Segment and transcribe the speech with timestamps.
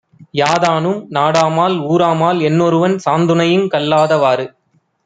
[0.33, 4.47] யாதானும் நாடாமால் ஊராமால் என்னொருவன் சாந்துணையுங் கல்லாதவாறு.